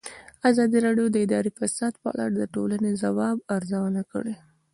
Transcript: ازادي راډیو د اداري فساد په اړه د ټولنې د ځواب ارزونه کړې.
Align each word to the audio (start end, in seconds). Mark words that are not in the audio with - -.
ازادي 0.49 0.77
راډیو 0.85 1.05
د 1.11 1.15
اداري 1.25 1.51
فساد 1.59 1.93
په 2.03 2.07
اړه 2.13 2.25
د 2.37 2.41
ټولنې 2.53 2.89
د 2.91 2.97
ځواب 3.03 3.37
ارزونه 3.55 4.01
کړې. 4.11 4.35